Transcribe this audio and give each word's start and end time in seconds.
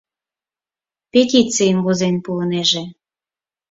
—Петицийым 1.11 1.79
возен 1.85 2.15
пуынеже». 2.25 2.83